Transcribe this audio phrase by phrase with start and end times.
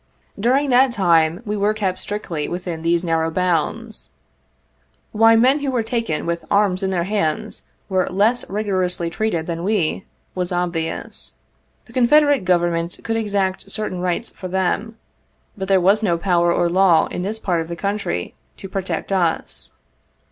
[0.39, 4.09] During that time, we were kept strictly within those narrow bounds.
[5.11, 9.63] Why men who were taken with arms in their hands were less rigorously treated than
[9.63, 10.03] we,
[10.33, 11.35] was obvious.
[11.85, 14.97] The Confederate Government could exact certain rights for them,
[15.55, 19.11] but there was no power or law in this part of the country, to protect
[19.11, 19.71] us.